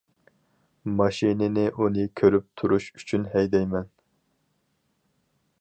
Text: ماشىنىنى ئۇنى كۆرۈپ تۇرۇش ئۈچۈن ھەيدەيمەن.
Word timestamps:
ماشىنىنى 1.01 1.65
ئۇنى 1.83 2.07
كۆرۈپ 2.21 2.49
تۇرۇش 2.63 2.89
ئۈچۈن 3.01 3.31
ھەيدەيمەن. 3.37 3.89